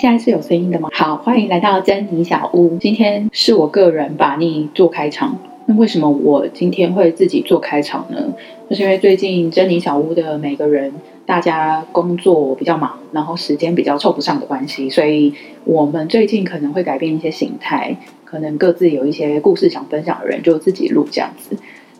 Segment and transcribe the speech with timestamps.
[0.00, 0.88] 现在是有声音的吗？
[0.94, 2.78] 好，欢迎来到珍妮小屋。
[2.80, 5.38] 今天是我个人把你做开场。
[5.66, 8.32] 那为什么我今天会自己做开场呢？
[8.70, 10.90] 就是因为最近珍妮小屋的每个人，
[11.26, 15.34] 大家工作比较忙，然后时间比较凑不上的关系，所以
[15.66, 17.94] 我们最近可能会改变一些形态，
[18.24, 21.54] 可能各自有一些故事想分享的人就自己录这样子。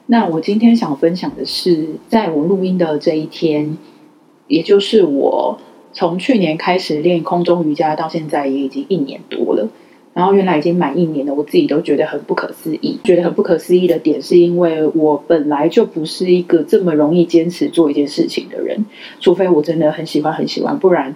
[0.07, 3.77] 那我今天想分享的是，在我录音的这一天，
[4.47, 5.59] 也就是我。
[5.93, 9.69] 从去年开始练空中瑜伽到现在也已经一年多了，
[10.15, 12.99] 然后原来已经满一年了，我自己都觉得很不可思议。
[13.05, 18.85] 觉得很不可思议的点是因为我本来就不是一个这么容易坚持做一件事情的人，
[19.21, 21.15] 除非我真的很喜欢很喜欢，不然。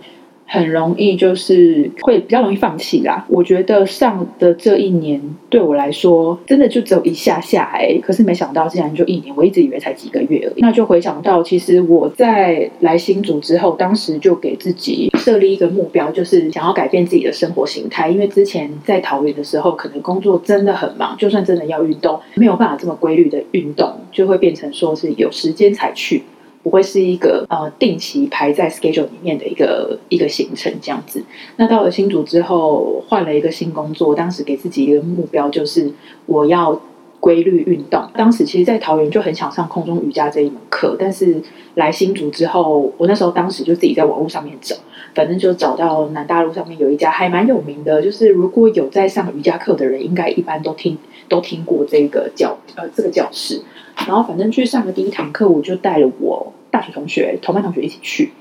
[0.55, 3.27] 很容易就是会比较容易放弃啦。
[3.29, 10.61] 我觉得上的这一年对我来说，真的就只有一下下哎，可是没想到竟然就一年，我一直以为才几个月而已。
[10.61, 18.09] 那就回想到，其实我在来新组之后，当时就给自己设立一个目标，就是想要改变自己的生活形态。
[18.09, 26.23] 因为之前在桃园的时候，可能工作真的很忙，就算真的要运动，没有办法这么规律的运动，就会变成说是有时间才去。
[26.65, 31.23] 不会是一个呃定期排在 schedule 里面的一个一个行程这样子。
[31.57, 35.93] 那到了新组之后，换了一个新工作，当时给自己一个目标，就是
[36.25, 36.81] 我要
[37.21, 38.03] 规律运动。
[38.15, 41.43] 当时其实，在桃园就很想上空中瑜伽这一门课，但是
[41.75, 44.75] 来新组之后，我那时候当时就自己在网络上面找，
[45.15, 50.97] 反正就找到南大陆上面有一家还蛮有名的，就是如果有在上瑜伽课的人，应该一般都听
[51.29, 53.63] 都听过这个教呃这个教室。
[54.07, 58.33] 然后反正去上的第一堂课，我就带了我大学同学、同班同学一起去。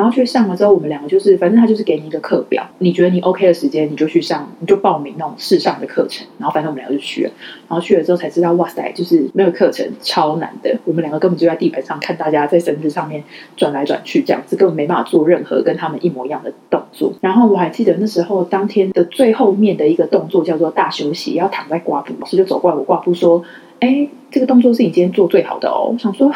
[0.00, 6.26] 然后去上了之后，我们两个就是，反正他就是给你一个课表，你觉得你 OK 的时间，你就去上，你就报名那种试上的课程。
[6.38, 7.30] 然后反正我们两个就去了。
[7.68, 10.74] 然后去了之后才知道，哇塞，就是那个课程超难的。
[10.86, 13.22] 我们两个根本就在地板上看大家在绳子上面
[13.58, 17.12] 转来转去，这样子根本没办法做任何跟他们一模一样的动作。
[17.20, 23.44] 然后我还记得那时候当天的最后面的一个动作叫做大休息，要躺在挂布，老师就走过来我挂布说。
[23.80, 25.90] 哎，这个动作是你今天做最好的哦。
[25.92, 26.30] 我想说，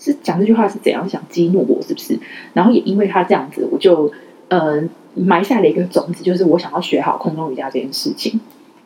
[0.00, 2.18] 是讲这句话是怎样想激怒我，是不是？
[2.54, 4.10] 然后也因为他这样子，我就
[4.48, 4.82] 呃
[5.14, 8.40] 埋下了一个种子，就是我想要学好空中瑜伽这件事情。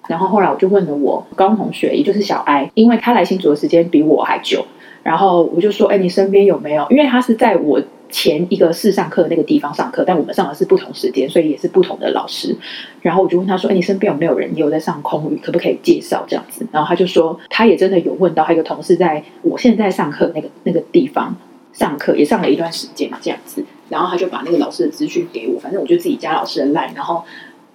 [0.09, 4.67] 然后后来我就问了我高中同学，也就是小艾，因为他来新竹的时间比我还久。
[5.03, 6.87] 然后我就说，哎，你身边有没有？
[6.91, 7.81] 因为他是在我。
[8.11, 12.57] 前一个试上课的那个地方上课，但我们上的是不同时间，所以也是不同的老师。
[13.03, 15.41] 然后我就问他说：“哎，你身边有没有人也有在上空语？
[15.43, 21.37] 可不可以介绍这样子？”然后他就说，他也真的有问到他一个同事，在我现在上课那个那个地方
[21.73, 23.65] 上课，也上了一段时间嘛，这样子。
[23.89, 27.25] 然后他就把那个老师的资讯给我，反正我就自己加老师的 line，然后。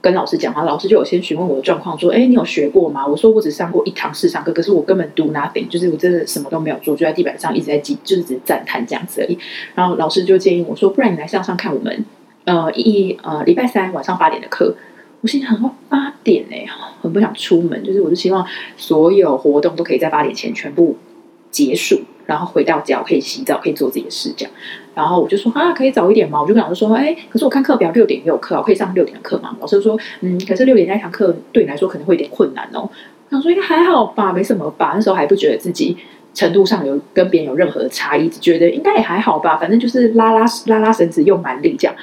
[0.02, 9.38] 跟老师讲话，老师就有先询问我的状况，说：“哎，你有学过吗？”我说：“我只上过一堂试上课，可是我根本 do nothing，就是我真的什么都没有做，就在地板上一直在记，就是只是赞叹这样子而已。”
[9.76, 12.06] 然后老师就建议我说：“不然你来上上看我们，
[12.46, 14.76] 呃，一呃礼拜三晚上八点的课。”
[15.22, 16.66] 我心想说：“八点哎，
[17.02, 18.46] 很不想出门，就是我就希望
[18.78, 20.96] 所有活动都可以在八点前全部
[21.52, 24.54] 结束。”然后回到家，我可以洗澡，可以做自己的事，这样。
[25.00, 26.42] 然后我就说啊，可以早一点吗？
[26.42, 29.56] 我就跟老师说，哎，可是我看课表六点也有课，我可以上六点的课吗？
[29.62, 32.90] 老师说，嗯，可是六点那堂课对你来说可能会有点困难哦。
[33.32, 34.92] 我说应该还好吧，没什么吧。
[34.94, 35.96] 那时候还不觉得自己
[36.34, 39.56] 程度上有跟别人有任何的差异，只觉得应该也还好吧。
[39.56, 41.96] 反正就是拉拉拉拉绳子用蛮力这样。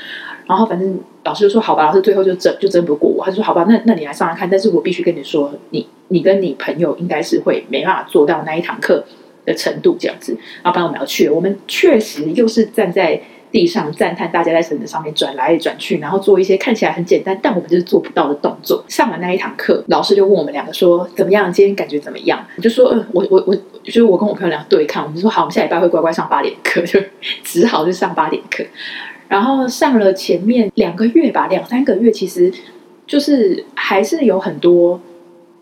[0.47, 9.05] 然后反正老师就说好吧，老师最后就争就争不过我，他就说好吧，那那你来上来看，但是我必须跟你说，你你跟你朋友应该是会没办法做到那一堂课。
[9.47, 13.19] 的程度这样子，然后帮我们要去，我们确实又是站在
[13.53, 18.85] 地上赞叹大家在绳子上面转来转去，然后做一些看起来很简单，但我们就是做不到的动作。
[18.89, 21.51] 上完那一堂课，老师就问我们两个说怎么样？
[21.51, 22.45] 今天感觉怎么样？
[22.57, 27.01] 我就说，嗯，我我我，就是我跟我朋友两个对抗，我们就说好，我们下礼拜会乖乖上八点课，就
[27.45, 28.65] 只好就上八点课。
[29.29, 32.53] 然后上了前面两个月吧，两三个月，其实
[33.07, 35.01] 就是还是有很多。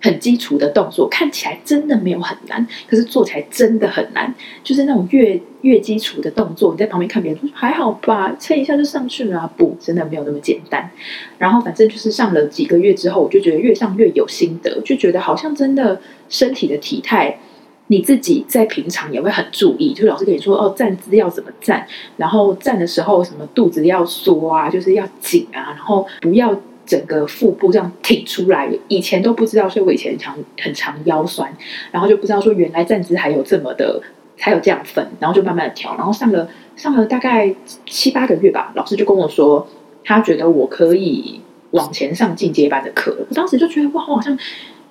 [0.05, 4.35] 很基础的动作看起来真的没有很难，可是做起来真的很难。
[4.63, 9.41] 就是那种越越基础的动作，你在旁边看别人说还好吧，撑一下就上去了。
[9.41, 10.91] 啊不，真的没有那么简单。
[11.39, 15.99] 然后反正就是上了几个月之后，我就觉得越上越有心得，就觉得好像真的
[16.29, 17.39] 身体的体态，
[17.87, 19.95] 你自己在平常也会很注意。
[19.95, 21.87] 就老师跟你说哦，站姿要怎么站，
[22.19, 26.55] 然后站的时候什么肚子要缩啊，就是要紧啊，然后不要。
[26.87, 31.53] 整个腹部这样挺出来，以前都不知道，所以我以前常很常腰酸，
[31.91, 34.03] 然后就不知道说原来站姿还有这么的，
[34.39, 37.55] 还有这样分，然后就慢慢的调，然后上了上了大概
[37.87, 39.67] 七八个月吧，老师就跟我说，
[40.05, 41.41] 他觉得我可以
[41.71, 43.17] 往前上进阶班的课。
[43.29, 44.39] 我当时就觉得哇，好像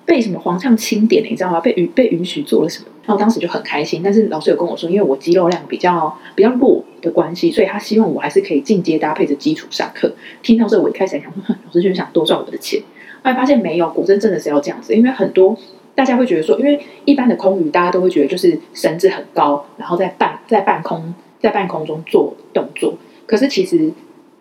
[0.06, 1.60] 被什么皇上钦点，你知道吗？
[1.60, 2.86] 被允被允许做了什么？
[3.06, 4.00] 然后当时就很开心。
[4.02, 6.84] 但是老师有跟我说，因为我肌肉量比较比较弱。
[7.04, 10.10] 的关系，所以他希望我还是可以进阶搭配着基础上课。
[10.42, 12.80] 听到这，我一开始想说，老师就是想多赚我的钱，
[13.22, 15.54] 后来发现没有，果真真的是要这样子，因为很多
[15.94, 22.94] 大家会觉得说，因为一般的空余，大家都会觉得就是绳子很高，然后在半在半空在半空中做动作。
[23.26, 23.92] 可是其实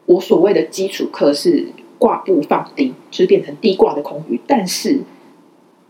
[0.06, 1.68] 我所谓的基础课是
[2.00, 5.02] 挂布放低，就是变成低挂的空余，但是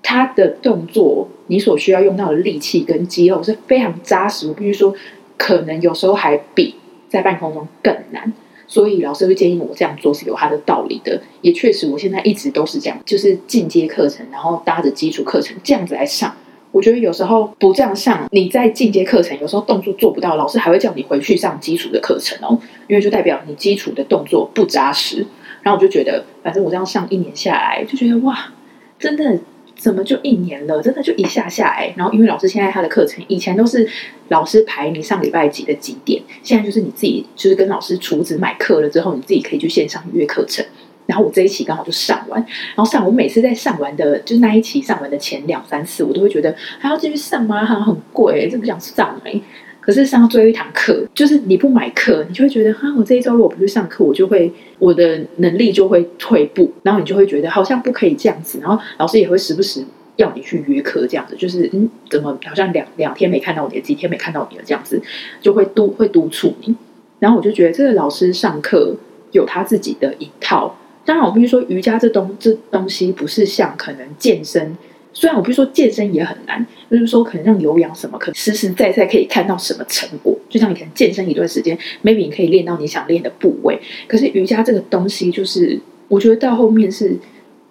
[0.04, 4.48] 他的动作，你所需要用到的力气跟肌肉是非常扎实。
[4.50, 4.94] 我必须说，
[5.38, 6.76] 可能有时候还比
[7.10, 8.32] 在半空中更难。
[8.68, 16.36] 所以老师会建议我这样做是有他的道理的，也确实，我现在一直都是这样，就是进阶课程，然后搭着基础课程这样子来上。
[16.72, 22.58] 我觉得有时候不这样上，你在进阶课程有时候动作做不到，老师还会叫你回去上基础的课程哦，
[22.88, 25.24] 因为就代表你基础的动作不扎实。
[25.62, 28.54] 然后我就觉得，反正我这样上一年下来，就觉得哇，
[28.98, 29.40] 真的
[29.84, 30.82] 怎么就一年了？
[30.82, 31.94] 真的就一下下来。
[31.98, 33.86] 然后因为老师现在他的课程以前都是
[34.30, 40.66] 老师排你上礼拜几的几点，现在就是你自己就是跟老师厨子买课了之后，你自己可以去线上约课程。
[41.06, 47.66] 然后我这一期刚好就上完，然后上我每次在上完的，就是那一期上完的前两三次，我都会觉得还要继续上吗？
[47.66, 49.42] 好像很贵，就不想上哎。
[49.86, 54.50] 可是上最后一堂课，就是你不买课，你就会觉得哈，我这一周如果不去上课，我就会
[54.80, 58.60] 我的能力就会退步，然后你就会觉得好像不可以这样子。
[58.62, 59.84] 然后老师也会时不时
[60.16, 65.02] 要你去约课，这样子就是嗯，怎么好像两两天没看到你，几天没看到你了这样子，
[65.42, 66.74] 就会督会督促你。
[67.20, 68.96] 然后我就觉得这个老师上课
[69.34, 70.78] 有他自己的一套。
[71.04, 74.78] 当然，我必须说，瑜伽这东这东西不是像可能健身。
[75.14, 80.38] 虽然我不是说健身也很难，就是说可能让有氧什么，可实实在在可以看到什么成果。
[80.50, 83.80] 就像你可能健身一段时间，maybe 你可以练到你想练的部位。
[84.08, 87.18] 可是瑜伽这个东西，就是我觉得到后面是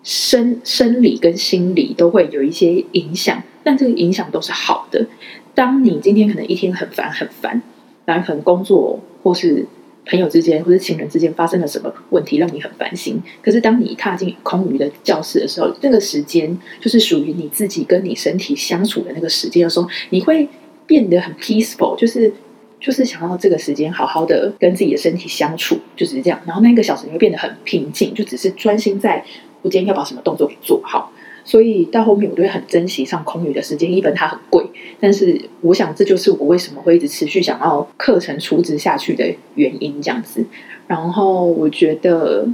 [0.02, 5.06] 生生理跟心理都会有一些影响，但这个影响都是好的。
[5.54, 7.60] 当你今天可能一天很烦很烦，
[8.04, 9.66] 然后可能工作或是。
[10.04, 13.22] 朋友之间或者情人之间发生了什么问题让你很烦心？
[13.40, 20.48] 可是当你踏进空余的教室的时候，那个时间就是属于你自己跟你身体相处的那个时间的时候，你会
[20.86, 22.32] 变得很 peaceful，就是
[22.80, 26.40] 就是想要这个时间好好的跟自己的身体相处，就只是这样。
[26.44, 29.24] 然后那一个小时你会变得很平静，就只是专心在
[29.62, 31.12] 我今天要把什么动作给做好。
[31.44, 34.64] 所以到后面我都会很珍惜上空余的时间，一本它很贵，
[35.00, 39.24] 但是我想这就是我为什么会一直持续想要课程储值下去的
[39.54, 40.44] 原因，这样子。
[40.86, 42.46] 然后我觉得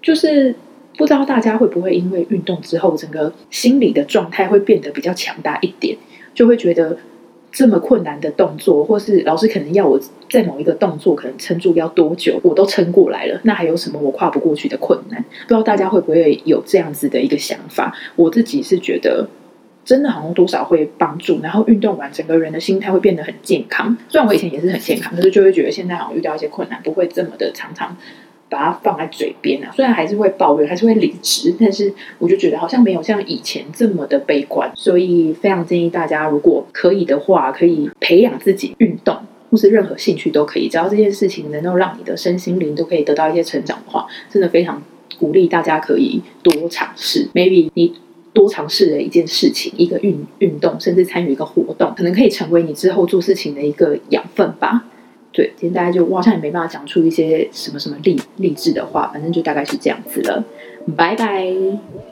[0.00, 0.54] 就是
[0.96, 5.96] 不知道大家会不会因为运动之后，整个心理的状态会变得比较强大一点，
[6.34, 6.98] 就会觉得。
[7.52, 10.00] 这么困难的动作，或是老师可能要我
[10.30, 13.38] 在某一个动作可能撑住要多久，我都撑过来了。
[13.44, 15.22] 那还有什么我跨不过去的困难？
[15.22, 17.94] 不知道大家会不会有这样子的一个想法？
[18.16, 19.28] 我自己是觉得，
[19.84, 21.40] 真的好像多少会帮助。
[21.42, 23.94] 然后运动完，整个人的心态会变得很健康。
[24.08, 27.94] 虽然我以前也是很健康，可是就会觉得现在好像遇到一些困难，不会这么的常常。
[28.52, 39.16] 把它放在嘴边啊，虽然还是会抱怨，还是会理直，但是我就觉得好像没有像以前这么的悲观，所以非常建议大家，如果可以的话，可以培养自己运动，
[39.50, 44.82] 或是任何兴趣都可以，只要这件事情能够让你的身心灵都可以得到一些成长的话，真的非常
[45.18, 47.30] 鼓励大家可以多尝试。
[47.32, 47.94] Maybe 你
[48.34, 54.84] 多尝试的一件事情，一个运运动，甚至参与一个活动，可能可以成为你之后做事情的一个养分吧。
[55.32, 60.44] 对，今天大家就我好像也没办法讲出一些什么什么励励志的话，反正就大概是这样子了，
[60.94, 62.11] 拜拜。